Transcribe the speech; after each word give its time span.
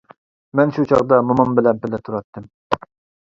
مەن 0.59 0.71
شۇ 0.77 0.85
چاغدا 0.91 1.19
مومام 1.27 1.53
بىلەن 1.59 1.83
بىللە 1.83 1.99
تۇراتتىم. 2.07 2.47